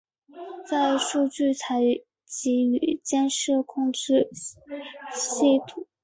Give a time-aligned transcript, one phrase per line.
[0.67, 1.79] 在数据采
[2.25, 4.31] 集与监视控制
[5.13, 5.85] 系统。